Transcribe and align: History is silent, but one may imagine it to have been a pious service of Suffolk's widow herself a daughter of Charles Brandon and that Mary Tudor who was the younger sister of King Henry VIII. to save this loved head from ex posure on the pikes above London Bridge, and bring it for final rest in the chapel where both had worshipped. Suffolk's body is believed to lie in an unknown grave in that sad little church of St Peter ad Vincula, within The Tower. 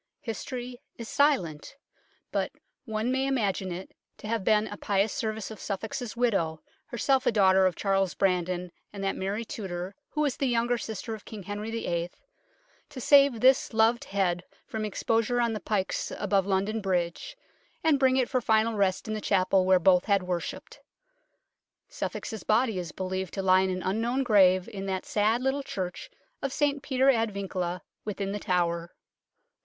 History 0.21 0.81
is 0.97 1.07
silent, 1.07 1.75
but 2.31 2.51
one 2.85 3.11
may 3.11 3.27
imagine 3.27 3.71
it 3.71 3.91
to 4.17 4.27
have 4.27 4.43
been 4.43 4.65
a 4.65 4.75
pious 4.75 5.13
service 5.13 5.51
of 5.51 5.59
Suffolk's 5.59 6.17
widow 6.17 6.63
herself 6.87 7.27
a 7.27 7.31
daughter 7.31 7.67
of 7.67 7.75
Charles 7.75 8.15
Brandon 8.15 8.71
and 8.91 9.03
that 9.03 9.15
Mary 9.15 9.45
Tudor 9.45 9.93
who 10.09 10.21
was 10.21 10.37
the 10.37 10.47
younger 10.47 10.79
sister 10.79 11.13
of 11.13 11.23
King 11.23 11.43
Henry 11.43 11.69
VIII. 11.69 12.09
to 12.89 12.99
save 12.99 13.41
this 13.41 13.75
loved 13.75 14.05
head 14.05 14.43
from 14.65 14.85
ex 14.85 15.03
posure 15.03 15.39
on 15.39 15.53
the 15.53 15.59
pikes 15.59 16.11
above 16.17 16.47
London 16.47 16.81
Bridge, 16.81 17.37
and 17.83 17.99
bring 17.99 18.17
it 18.17 18.27
for 18.27 18.41
final 18.41 18.73
rest 18.73 19.07
in 19.07 19.13
the 19.13 19.21
chapel 19.21 19.67
where 19.67 19.77
both 19.77 20.05
had 20.05 20.23
worshipped. 20.23 20.79
Suffolk's 21.89 22.41
body 22.41 22.79
is 22.79 22.91
believed 22.91 23.35
to 23.35 23.43
lie 23.43 23.61
in 23.61 23.69
an 23.69 23.83
unknown 23.83 24.23
grave 24.23 24.67
in 24.67 24.87
that 24.87 25.05
sad 25.05 25.43
little 25.43 25.61
church 25.61 26.09
of 26.41 26.51
St 26.51 26.81
Peter 26.81 27.11
ad 27.11 27.29
Vincula, 27.31 27.81
within 28.03 28.31
The 28.31 28.39
Tower. 28.39 28.95